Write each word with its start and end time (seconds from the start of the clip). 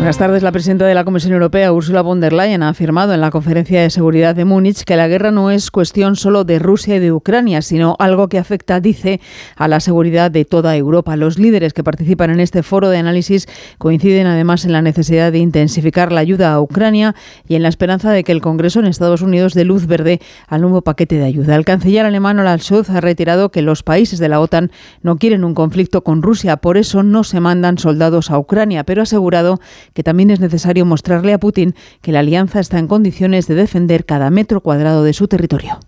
Buenas 0.00 0.16
tardes. 0.16 0.42
La 0.42 0.50
presidenta 0.50 0.86
de 0.86 0.94
la 0.94 1.04
Comisión 1.04 1.34
Europea, 1.34 1.74
Ursula 1.74 2.00
von 2.00 2.20
der 2.20 2.32
Leyen, 2.32 2.62
ha 2.62 2.70
afirmado 2.70 3.12
en 3.12 3.20
la 3.20 3.30
Conferencia 3.30 3.82
de 3.82 3.90
Seguridad 3.90 4.34
de 4.34 4.46
Múnich 4.46 4.84
que 4.84 4.96
la 4.96 5.08
guerra 5.08 5.30
no 5.30 5.50
es 5.50 5.70
cuestión 5.70 6.16
solo 6.16 6.44
de 6.44 6.58
Rusia 6.58 6.96
y 6.96 7.00
de 7.00 7.12
Ucrania, 7.12 7.60
sino 7.60 7.96
algo 7.98 8.30
que 8.30 8.38
afecta, 8.38 8.80
dice, 8.80 9.20
a 9.56 9.68
la 9.68 9.78
seguridad 9.78 10.30
de 10.30 10.46
toda 10.46 10.74
Europa. 10.74 11.16
Los 11.16 11.38
líderes 11.38 11.74
que 11.74 11.84
participan 11.84 12.30
en 12.30 12.40
este 12.40 12.62
foro 12.62 12.88
de 12.88 12.96
análisis 12.96 13.46
coinciden 13.76 14.26
además 14.26 14.64
en 14.64 14.72
la 14.72 14.80
necesidad 14.80 15.32
de 15.32 15.38
intensificar 15.38 16.12
la 16.12 16.20
ayuda 16.20 16.54
a 16.54 16.62
Ucrania 16.62 17.14
y 17.46 17.56
en 17.56 17.62
la 17.62 17.68
esperanza 17.68 18.10
de 18.10 18.24
que 18.24 18.32
el 18.32 18.40
Congreso 18.40 18.80
en 18.80 18.86
Estados 18.86 19.20
Unidos 19.20 19.52
dé 19.52 19.66
luz 19.66 19.86
verde 19.86 20.18
al 20.48 20.62
nuevo 20.62 20.80
paquete 20.80 21.16
de 21.16 21.26
ayuda. 21.26 21.56
El 21.56 21.66
canciller 21.66 22.06
alemán 22.06 22.38
Olaf 22.38 22.62
Scholz 22.62 22.88
ha 22.88 23.02
retirado 23.02 23.50
que 23.50 23.60
los 23.60 23.82
países 23.82 24.18
de 24.18 24.30
la 24.30 24.40
OTAN 24.40 24.72
no 25.02 25.18
quieren 25.18 25.44
un 25.44 25.52
conflicto 25.52 26.02
con 26.02 26.22
Rusia, 26.22 26.56
por 26.56 26.78
eso 26.78 27.02
no 27.02 27.22
se 27.22 27.40
mandan 27.40 27.76
soldados 27.76 28.30
a 28.30 28.38
Ucrania, 28.38 28.84
pero 28.84 29.02
ha 29.02 29.04
asegurado 29.04 29.60
que 29.94 30.02
también 30.02 30.30
es 30.30 30.40
necesario 30.40 30.84
mostrarle 30.84 31.32
a 31.32 31.38
Putin 31.38 31.74
que 32.02 32.12
la 32.12 32.20
alianza 32.20 32.60
está 32.60 32.78
en 32.78 32.88
condiciones 32.88 33.46
de 33.46 33.54
defender 33.54 34.04
cada 34.04 34.30
metro 34.30 34.60
cuadrado 34.60 35.04
de 35.04 35.12
su 35.12 35.28
territorio. 35.28 35.78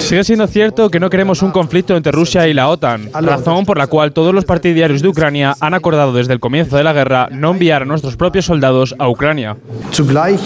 Sigue 0.00 0.24
siendo 0.24 0.48
cierto 0.48 0.90
que 0.90 0.98
no 0.98 1.08
queremos 1.08 1.40
un 1.42 1.52
conflicto 1.52 1.96
entre 1.96 2.10
Rusia 2.10 2.48
y 2.48 2.52
la 2.52 2.68
OTAN, 2.68 3.10
razón 3.12 3.64
por 3.64 3.78
la 3.78 3.86
cual 3.86 4.12
todos 4.12 4.34
los 4.34 4.44
partidarios 4.44 5.02
de 5.02 5.08
Ucrania 5.08 5.54
han 5.60 5.72
acordado 5.72 6.12
desde 6.12 6.32
el 6.32 6.40
comienzo 6.40 6.76
de 6.76 6.82
la 6.82 6.92
guerra 6.92 7.28
no 7.30 7.52
enviar 7.52 7.82
a 7.82 7.84
nuestros 7.84 8.16
propios 8.16 8.46
soldados 8.46 8.96
a 8.98 9.08
Ucrania. 9.08 9.56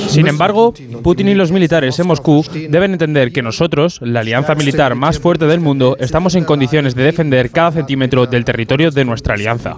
Sin 0.09 0.27
embargo, 0.27 0.75
Putin 1.03 1.29
y 1.29 1.35
los 1.35 1.51
militares 1.51 1.99
en 1.99 2.09
Moscú 2.09 2.45
deben 2.69 2.93
entender 2.93 3.33
que 3.33 3.41
nosotros, 3.41 3.99
la 4.03 4.21
alianza 4.21 4.55
militar 4.55 4.95
más 4.97 5.19
fuerte 5.19 5.47
del 5.47 5.61
mundo, 5.61 5.97
estamos 5.99 6.35
en 6.35 6.45
condiciones 6.45 6.95
de 6.95 7.05
defender 7.05 7.51
cada 7.51 7.73
centímetro 7.73 8.27
del 8.27 8.45
territorio 8.45 8.91
de 8.91 9.07
nuestra 9.07 9.33
alianza. 9.33 9.77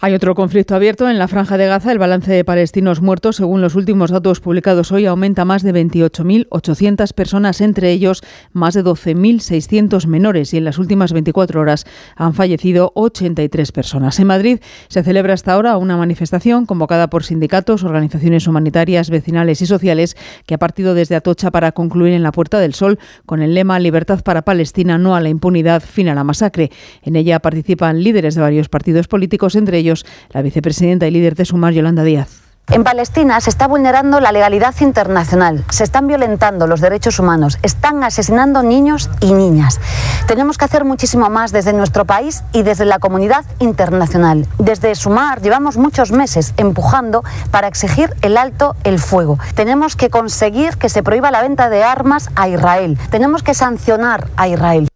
Hay 0.00 0.12
otro 0.12 0.34
conflicto 0.34 0.74
abierto 0.74 1.08
en 1.08 1.18
la 1.18 1.28
franja 1.28 1.56
de 1.56 1.66
Gaza. 1.66 1.92
El 1.92 1.98
balance 1.98 2.32
de 2.32 2.44
palestinos 2.44 3.00
muertos, 3.00 3.36
según 3.36 3.60
los 3.60 3.74
últimos 3.74 4.10
datos 4.10 4.40
publicados 4.40 4.90
hoy, 4.92 5.06
aumenta 5.06 5.44
más 5.44 5.62
de 5.62 5.72
28.800 5.72 7.12
personas, 7.12 7.60
entre 7.60 7.90
ellos 7.92 8.22
más 8.52 8.74
de 8.74 8.84
12.600 8.84 10.06
menores. 10.06 10.52
Y 10.52 10.58
en 10.58 10.64
las 10.64 10.78
últimas 10.78 11.12
24 11.12 11.60
horas 11.60 11.86
han 12.16 12.34
fallecido 12.34 12.92
83 12.96 13.72
personas. 13.72 14.18
En 14.18 14.26
Madrid 14.26 14.58
se 14.88 15.02
celebra 15.02 15.34
hasta 15.34 15.52
ahora 15.52 15.76
una 15.76 15.96
manifestación 15.96 16.66
convocada 16.66 17.08
por 17.08 17.24
sindicatos, 17.24 17.84
organizaciones 17.84 18.46
humanitarias, 18.48 19.10
vecinales 19.10 19.62
y 19.62 19.66
sociales 19.66 20.16
que 20.46 20.54
ha 20.54 20.58
partido 20.58 20.94
desde 20.94 21.14
Atocha 21.14 21.50
para 21.50 21.72
concluir 21.72 22.14
en 22.14 22.22
la 22.22 22.32
Puerta 22.32 22.58
del 22.58 22.74
Sol 22.74 22.98
con 23.26 23.42
el 23.42 23.54
lema 23.54 23.78
Libertad 23.78 24.22
para 24.22 24.42
Palestina, 24.42 24.98
no 24.98 25.14
a 25.14 25.20
la 25.20 25.28
impunidad, 25.28 25.82
fin 25.82 26.08
a 26.08 26.14
la 26.14 26.24
masacre. 26.24 26.70
En 27.02 27.14
ella 27.16 27.38
participan 27.38 28.02
líderes 28.02 28.34
de 28.34 28.40
varios 28.40 28.68
partidos 28.68 29.06
políticos, 29.06 29.54
entre 29.54 29.78
ellos 29.78 29.83
la 30.30 30.42
vicepresidenta 30.42 31.06
y 31.06 31.10
líder 31.10 31.34
de 31.34 31.44
Sumar, 31.44 31.72
Yolanda 31.72 32.02
Díaz. 32.02 32.44
En 32.68 32.82
Palestina 32.82 33.38
se 33.42 33.50
está 33.50 33.68
vulnerando 33.68 34.20
la 34.20 34.32
legalidad 34.32 34.74
internacional, 34.80 35.64
se 35.68 35.84
están 35.84 36.06
violentando 36.06 36.66
los 36.66 36.80
derechos 36.80 37.18
humanos, 37.18 37.58
están 37.62 38.02
asesinando 38.02 38.62
niños 38.62 39.10
y 39.20 39.34
niñas. 39.34 39.80
Tenemos 40.26 40.56
que 40.56 40.64
hacer 40.64 40.86
muchísimo 40.86 41.28
más 41.28 41.52
desde 41.52 41.74
nuestro 41.74 42.06
país 42.06 42.42
y 42.52 42.62
desde 42.62 42.86
la 42.86 42.98
comunidad 42.98 43.44
internacional. 43.58 44.46
Desde 44.58 44.94
Sumar 44.94 45.42
llevamos 45.42 45.76
muchos 45.76 46.10
meses 46.10 46.54
empujando 46.56 47.22
para 47.50 47.68
exigir 47.68 48.14
el 48.22 48.38
alto 48.38 48.76
el 48.82 48.98
fuego. 48.98 49.38
Tenemos 49.54 49.94
que 49.94 50.08
conseguir 50.08 50.78
que 50.78 50.88
se 50.88 51.02
prohíba 51.02 51.30
la 51.30 51.42
venta 51.42 51.68
de 51.68 51.84
armas 51.84 52.30
a 52.34 52.48
Israel. 52.48 52.98
Tenemos 53.10 53.42
que 53.42 53.52
sancionar 53.52 54.28
a 54.36 54.48
Israel. 54.48 54.88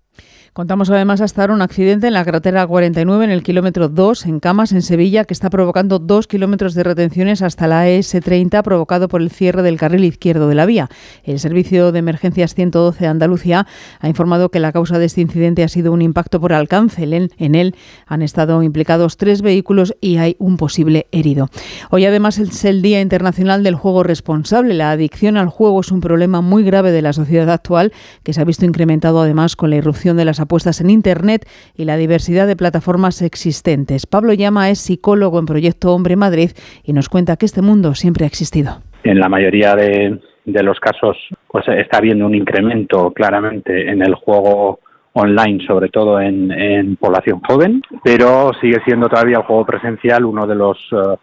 Contamos 0.59 0.91
además 0.91 1.21
hasta 1.21 1.43
ahora 1.43 1.55
un 1.55 1.63
accidente 1.63 2.09
en 2.09 2.15
la 2.15 2.25
carretera 2.25 2.67
49 2.67 3.25
en 3.25 3.31
el 3.31 3.45
kilómetro 3.45 3.89
2 3.89 4.27
en 4.27 4.41
Camas, 4.41 4.73
en 4.73 4.83
Sevilla, 4.83 5.25
que 5.25 5.33
está 5.33 5.51
provocando 5.51 6.01
dos 6.01 6.27
kilómetros 6.27 6.75
de 6.75 6.83
retenciones 6.83 7.43
hasta 7.43 7.69
la 7.69 7.87
ES30 7.87 8.65
provocado 8.65 9.07
por 9.07 9.23
el 9.23 9.31
cierre 9.31 9.63
del 9.63 9.79
carril 9.79 10.03
izquierdo 10.03 10.49
de 10.49 10.57
la 10.57 10.67
vía. 10.67 10.89
El 11.23 11.39
Servicio 11.39 11.93
de 11.93 12.01
Emergencias 12.01 12.57
112 12.57 12.99
de 12.99 13.07
Andalucía 13.07 13.69
ha 14.01 14.09
informado 14.09 14.49
que 14.49 14.59
la 14.59 14.73
causa 14.73 14.99
de 14.99 15.05
este 15.05 15.21
incidente 15.21 15.63
ha 15.63 15.69
sido 15.69 15.93
un 15.93 16.03
impacto 16.03 16.41
por 16.41 16.53
alcance. 16.53 17.05
En 17.05 17.55
él 17.55 17.77
han 18.09 18.23
estado 18.23 18.61
implicados 18.65 19.17
tres 19.17 19.43
vehículos 19.43 19.95
y 20.01 20.17
hay 20.17 20.35
un 20.41 20.57
posible 20.57 21.07
herido. 21.13 21.51
Hoy 21.91 22.05
además 22.05 22.41
es 22.41 22.65
el 22.65 22.83
Día 22.83 23.01
Internacional 23.01 23.63
del 23.63 23.77
Juego 23.77 24.03
Responsable. 24.03 24.75
La 24.75 24.91
adicción 24.91 25.37
al 25.37 25.51
juego 25.51 25.83
es 25.83 25.93
un 25.93 26.01
problema 26.01 26.41
muy 26.41 26.65
grave 26.65 26.91
de 26.91 27.03
la 27.03 27.13
sociedad 27.13 27.49
actual 27.49 27.93
que 28.25 28.33
se 28.33 28.41
ha 28.41 28.45
visto 28.45 28.65
incrementado 28.65 29.21
además 29.21 29.55
con 29.55 29.71
la 29.71 29.77
irrupción 29.77 30.17
de 30.17 30.25
las 30.25 30.41
puestas 30.49 30.81
en 30.81 30.91
Internet 30.91 31.47
y 31.77 31.85
la 31.85 31.97
diversidad 31.97 32.47
de 32.47 32.57
plataformas 32.57 33.23
existentes. 33.23 34.07
Pablo 34.07 34.33
Llama 34.33 34.71
es 34.71 34.81
psicólogo 34.81 35.39
en 35.39 35.47
Proyecto 35.47 35.95
Hombre 35.95 36.17
Madrid 36.17 36.51
y 36.83 36.93
nos 36.93 37.09
cuenta 37.09 37.37
que 37.37 37.47
este 37.47 37.63
mundo 37.63 37.95
siempre 37.95 38.25
ha 38.25 38.29
existido. 38.29 38.81
En 39.05 39.21
la 39.21 39.29
mayoría 39.29 39.77
de, 39.77 40.19
los 40.45 40.81
casos 40.81 41.17
pues 41.47 41.67
está 41.69 41.99
habiendo 41.99 42.27
un 42.27 42.35
incremento 42.35 43.13
claramente 43.13 43.91
en 43.91 44.03
el 44.03 44.15
juego 44.15 44.81
online, 45.13 45.65
sobre 45.67 45.89
todo 45.89 46.21
en, 46.21 46.97
población 46.97 47.41
joven, 47.41 47.83
pero 48.03 48.53
sigue 48.61 48.79
siendo 48.85 49.09
todavía 49.09 49.39
el 49.39 49.45
juego 49.45 49.65
presencial 49.65 50.25
uno 50.25 50.47
de 50.47 50.55
los 50.55 50.79
eh, 50.93 51.17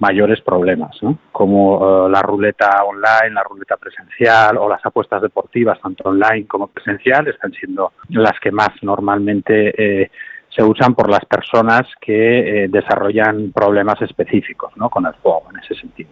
mayores 0.00 0.40
problemas, 0.40 0.96
¿no? 1.02 1.18
como 1.30 2.06
eh, 2.06 2.10
la 2.10 2.22
ruleta 2.22 2.82
online, 2.84 3.34
la 3.34 3.42
ruleta 3.42 3.76
presencial 3.76 4.56
o 4.56 4.68
las 4.68 4.84
apuestas 4.84 5.22
deportivas, 5.22 5.80
tanto 5.80 6.08
online 6.08 6.46
como 6.46 6.66
presencial, 6.68 7.28
están 7.28 7.52
siendo 7.52 7.92
las 8.08 8.38
que 8.40 8.50
más 8.50 8.70
normalmente 8.82 9.74
eh, 9.76 10.10
se 10.54 10.64
usan 10.64 10.94
por 10.94 11.08
las 11.08 11.24
personas 11.26 11.82
que 12.00 12.64
eh, 12.64 12.68
desarrollan 12.68 13.52
problemas 13.52 14.02
específicos 14.02 14.72
¿no? 14.76 14.90
con 14.90 15.06
el 15.06 15.12
juego 15.22 15.44
en 15.52 15.60
ese 15.60 15.74
sentido. 15.74 16.10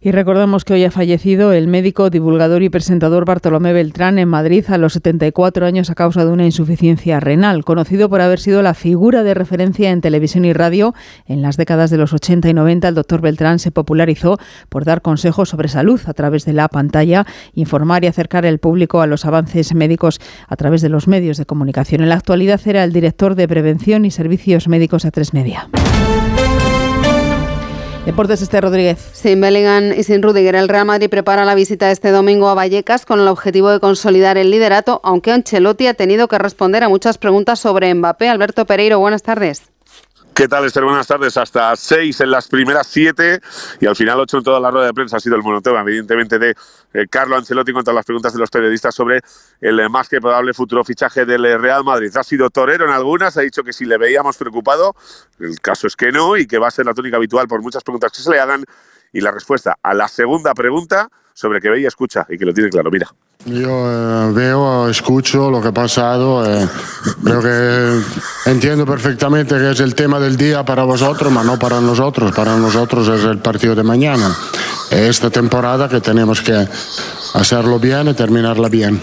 Y 0.00 0.12
recordamos 0.12 0.64
que 0.64 0.74
hoy 0.74 0.84
ha 0.84 0.90
fallecido 0.90 1.52
el 1.52 1.66
médico, 1.66 2.10
divulgador 2.10 2.62
y 2.62 2.68
presentador 2.68 3.24
Bartolomé 3.24 3.72
Beltrán 3.72 4.18
en 4.18 4.28
Madrid 4.28 4.64
a 4.68 4.78
los 4.78 4.92
74 4.92 5.66
años 5.66 5.90
a 5.90 5.94
causa 5.94 6.24
de 6.24 6.30
una 6.30 6.44
insuficiencia 6.44 7.18
renal, 7.18 7.64
conocido 7.64 8.08
por 8.08 8.20
haber 8.20 8.38
sido 8.38 8.62
la 8.62 8.74
figura 8.74 9.22
de 9.22 9.34
referencia 9.34 9.90
en 9.90 10.00
televisión 10.00 10.44
y 10.44 10.52
radio 10.52 10.94
en 11.26 11.42
las 11.42 11.56
décadas 11.56 11.90
de 11.90 11.96
los 11.96 12.12
80 12.12 12.48
y 12.50 12.54
90. 12.54 12.88
El 12.88 12.94
doctor 12.94 13.20
Beltrán 13.20 13.58
se 13.58 13.72
popularizó 13.72 14.38
por 14.68 14.84
dar 14.84 15.02
consejos 15.02 15.48
sobre 15.48 15.68
salud 15.68 16.00
a 16.06 16.12
través 16.12 16.44
de 16.44 16.52
la 16.52 16.68
pantalla, 16.68 17.24
informar 17.54 18.04
y 18.04 18.06
acercar 18.06 18.46
al 18.46 18.58
público 18.58 19.00
a 19.00 19.06
los 19.06 19.24
avances 19.24 19.74
médicos 19.74 20.20
a 20.46 20.56
través 20.56 20.82
de 20.82 20.90
los 20.90 21.08
medios 21.08 21.38
de 21.38 21.46
comunicación. 21.46 22.02
En 22.02 22.10
la 22.10 22.16
actualidad 22.16 22.60
era 22.66 22.84
el 22.84 22.92
director 22.92 23.34
de 23.34 23.48
prevención 23.48 23.77
y 23.86 24.10
servicios 24.10 24.68
médicos 24.68 25.04
a 25.04 25.10
tres 25.10 25.32
media. 25.32 25.68
Deportes 28.04 28.42
Este 28.42 28.60
Rodríguez. 28.60 28.98
Sin 29.12 29.40
Bellingham 29.40 29.92
y 29.96 30.02
sin 30.02 30.22
Rudiger, 30.22 30.56
el 30.56 30.68
Real 30.68 30.86
Madrid 30.86 31.08
prepara 31.08 31.44
la 31.44 31.54
visita 31.54 31.90
este 31.90 32.10
domingo 32.10 32.48
a 32.48 32.54
Vallecas 32.54 33.06
con 33.06 33.20
el 33.20 33.28
objetivo 33.28 33.70
de 33.70 33.80
consolidar 33.80 34.36
el 34.38 34.50
liderato, 34.50 35.00
aunque 35.04 35.30
Ancelotti 35.30 35.86
ha 35.86 35.94
tenido 35.94 36.26
que 36.26 36.38
responder 36.38 36.82
a 36.82 36.88
muchas 36.88 37.18
preguntas 37.18 37.60
sobre 37.60 37.92
Mbappé. 37.94 38.28
Alberto 38.28 38.66
Pereiro, 38.66 38.98
buenas 38.98 39.22
tardes. 39.22 39.70
¿Qué 40.38 40.46
tal, 40.46 40.64
Esther? 40.64 40.84
Buenas 40.84 41.08
tardes. 41.08 41.36
Hasta 41.36 41.74
seis 41.74 42.20
en 42.20 42.30
las 42.30 42.46
primeras 42.46 42.86
siete 42.86 43.40
y 43.80 43.86
al 43.86 43.96
final 43.96 44.20
ocho 44.20 44.38
en 44.38 44.44
toda 44.44 44.60
la 44.60 44.70
rueda 44.70 44.86
de 44.86 44.94
prensa 44.94 45.16
ha 45.16 45.20
sido 45.20 45.34
el 45.34 45.42
monotema, 45.42 45.80
evidentemente, 45.80 46.38
de 46.38 46.54
eh, 46.94 47.08
Carlo 47.10 47.34
Ancelotti 47.34 47.72
contra 47.72 47.92
las 47.92 48.04
preguntas 48.04 48.32
de 48.34 48.38
los 48.38 48.48
periodistas 48.48 48.94
sobre 48.94 49.20
el 49.60 49.80
eh, 49.80 49.88
más 49.88 50.08
que 50.08 50.20
probable 50.20 50.54
futuro 50.54 50.84
fichaje 50.84 51.26
del 51.26 51.44
eh, 51.44 51.58
Real 51.58 51.82
Madrid. 51.82 52.16
Ha 52.16 52.22
sido 52.22 52.50
torero 52.50 52.84
en 52.84 52.92
algunas, 52.92 53.36
ha 53.36 53.40
dicho 53.40 53.64
que 53.64 53.72
si 53.72 53.84
le 53.84 53.98
veíamos 53.98 54.36
preocupado, 54.36 54.94
el 55.40 55.58
caso 55.58 55.88
es 55.88 55.96
que 55.96 56.12
no 56.12 56.36
y 56.36 56.46
que 56.46 56.58
va 56.58 56.68
a 56.68 56.70
ser 56.70 56.86
la 56.86 56.94
tónica 56.94 57.16
habitual 57.16 57.48
por 57.48 57.60
muchas 57.60 57.82
preguntas 57.82 58.12
que 58.12 58.22
se 58.22 58.30
le 58.30 58.38
hagan. 58.38 58.64
Y 59.12 59.20
la 59.20 59.32
respuesta 59.32 59.76
a 59.82 59.92
la 59.92 60.06
segunda 60.06 60.54
pregunta 60.54 61.08
sobre 61.34 61.60
que 61.60 61.68
ve 61.68 61.80
y 61.80 61.86
escucha 61.86 62.26
y 62.28 62.38
que 62.38 62.44
lo 62.44 62.54
tiene 62.54 62.70
claro. 62.70 62.92
Mira. 62.92 63.08
Yo 63.50 63.90
eh, 63.90 64.32
veo, 64.34 64.88
escucho 64.90 65.50
lo 65.50 65.62
que 65.62 65.68
ha 65.68 65.72
pasado. 65.72 66.44
Eh, 66.44 66.68
creo 67.24 67.40
que 67.40 68.50
entiendo 68.50 68.84
perfectamente 68.84 69.56
que 69.56 69.70
es 69.70 69.80
el 69.80 69.94
tema 69.94 70.20
del 70.20 70.36
día 70.36 70.64
para 70.64 70.82
vosotros, 70.82 71.32
pero 71.32 71.44
no 71.44 71.58
para 71.58 71.80
nosotros. 71.80 72.32
Para 72.32 72.56
nosotros 72.56 73.08
es 73.08 73.24
el 73.24 73.38
partido 73.38 73.74
de 73.74 73.82
mañana. 73.82 74.36
Esta 74.90 75.30
temporada 75.30 75.88
que 75.88 76.00
tenemos 76.00 76.42
que 76.42 76.68
hacerlo 77.34 77.78
bien 77.78 78.08
y 78.08 78.14
terminarla 78.14 78.68
bien. 78.68 79.00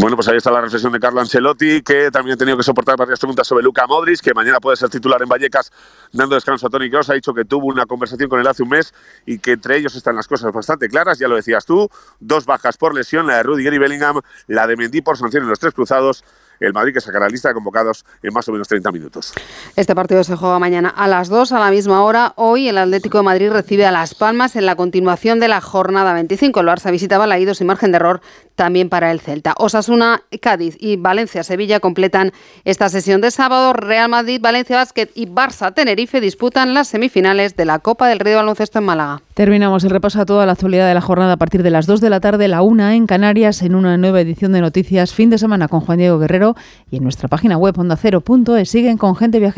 Bueno, 0.00 0.14
pues 0.14 0.28
ahí 0.28 0.36
está 0.36 0.52
la 0.52 0.60
reflexión 0.60 0.92
de 0.92 1.00
Carlo 1.00 1.20
Ancelotti, 1.20 1.82
que 1.82 2.12
también 2.12 2.34
ha 2.34 2.36
tenido 2.36 2.56
que 2.56 2.62
soportar 2.62 2.96
varias 2.96 3.18
preguntas 3.18 3.44
sobre 3.48 3.64
Luca 3.64 3.84
Modric, 3.88 4.20
que 4.20 4.32
mañana 4.32 4.60
puede 4.60 4.76
ser 4.76 4.88
titular 4.88 5.20
en 5.20 5.28
Vallecas 5.28 5.72
dando 6.12 6.36
descanso 6.36 6.68
a 6.68 6.70
Tony 6.70 6.88
Kroos, 6.88 7.10
ha 7.10 7.14
dicho 7.14 7.34
que 7.34 7.44
tuvo 7.44 7.66
una 7.66 7.84
conversación 7.84 8.28
con 8.28 8.38
él 8.38 8.46
hace 8.46 8.62
un 8.62 8.68
mes 8.68 8.94
y 9.26 9.40
que 9.40 9.52
entre 9.52 9.76
ellos 9.76 9.96
están 9.96 10.14
las 10.14 10.28
cosas 10.28 10.52
bastante 10.52 10.88
claras, 10.88 11.18
ya 11.18 11.26
lo 11.26 11.34
decías 11.34 11.66
tú, 11.66 11.90
dos 12.20 12.46
bajas 12.46 12.76
por 12.76 12.94
lesión, 12.94 13.26
la 13.26 13.38
de 13.38 13.42
Rudiger 13.42 13.74
y 13.74 13.78
Bellingham, 13.78 14.20
la 14.46 14.68
de 14.68 14.76
Mendy 14.76 15.00
por 15.00 15.16
sanción 15.18 15.42
en 15.42 15.48
los 15.48 15.58
tres 15.58 15.74
cruzados, 15.74 16.22
el 16.60 16.72
Madrid 16.72 16.92
que 16.92 17.00
sacará 17.00 17.26
la 17.26 17.30
lista 17.30 17.48
de 17.48 17.54
convocados 17.54 18.04
en 18.22 18.32
más 18.32 18.48
o 18.48 18.52
menos 18.52 18.68
30 18.68 18.92
minutos. 18.92 19.32
Este 19.76 19.94
partido 19.94 20.22
se 20.24 20.36
juega 20.36 20.58
mañana 20.58 20.88
a 20.88 21.08
las 21.08 21.28
2 21.28 21.52
a 21.52 21.58
la 21.58 21.70
misma 21.70 22.02
hora. 22.02 22.32
Hoy 22.36 22.68
el 22.68 22.78
Atlético 22.78 23.18
de 23.18 23.24
Madrid 23.24 23.50
recibe 23.50 23.86
a 23.86 23.90
Las 23.90 24.14
Palmas 24.14 24.56
en 24.56 24.66
la 24.66 24.76
continuación 24.76 25.40
de 25.40 25.48
la 25.48 25.60
jornada 25.60 26.12
25. 26.14 26.60
El 26.60 26.66
Barça 26.66 26.90
visitaba 26.90 27.26
la 27.26 27.38
sin 27.54 27.66
margen 27.66 27.92
de 27.92 27.96
error 27.96 28.20
también 28.56 28.88
para 28.88 29.10
el 29.12 29.20
Celta. 29.20 29.54
Osasuna, 29.58 30.22
Cádiz 30.42 30.76
y 30.78 30.96
Valencia, 30.96 31.44
Sevilla 31.44 31.80
completan 31.80 32.32
esta 32.64 32.88
sesión 32.88 33.20
de 33.20 33.30
sábado. 33.30 33.72
Real 33.72 34.08
Madrid, 34.08 34.40
Valencia 34.40 34.76
Basket 34.76 35.08
y 35.14 35.26
Barça 35.26 35.72
Tenerife 35.72 36.20
disputan 36.20 36.74
las 36.74 36.88
semifinales 36.88 37.56
de 37.56 37.64
la 37.64 37.78
Copa 37.78 38.08
del 38.08 38.18
Rey 38.18 38.32
de 38.32 38.36
Baloncesto 38.36 38.80
en 38.80 38.84
Málaga. 38.84 39.22
Terminamos 39.38 39.84
el 39.84 39.90
repaso 39.90 40.20
a 40.20 40.26
toda 40.26 40.46
la 40.46 40.52
actualidad 40.54 40.88
de 40.88 40.94
la 40.94 41.00
jornada 41.00 41.34
a 41.34 41.36
partir 41.36 41.62
de 41.62 41.70
las 41.70 41.86
2 41.86 42.00
de 42.00 42.10
la 42.10 42.18
tarde, 42.18 42.48
la 42.48 42.60
1 42.60 42.90
en 42.90 43.06
Canarias, 43.06 43.62
en 43.62 43.76
una 43.76 43.96
nueva 43.96 44.20
edición 44.20 44.50
de 44.50 44.60
Noticias 44.60 45.14
Fin 45.14 45.30
de 45.30 45.38
Semana 45.38 45.68
con 45.68 45.78
Juan 45.78 45.98
Diego 45.98 46.18
Guerrero 46.18 46.56
y 46.90 46.96
en 46.96 47.04
nuestra 47.04 47.28
página 47.28 47.56
web 47.56 47.78
ondacero.es 47.78 48.68
siguen 48.68 48.98
con 48.98 49.14
gente 49.14 49.38
viajera. 49.38 49.54